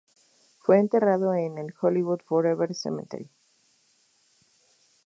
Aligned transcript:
Fue 0.61 0.79
enterrado 0.79 1.35
en 1.35 1.59
el 1.59 1.75
Hollywood 1.79 2.21
Forever 2.27 2.73
Cemetery. 2.73 3.29